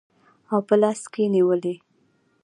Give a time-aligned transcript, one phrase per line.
[0.51, 1.75] او په لاس کې نیولي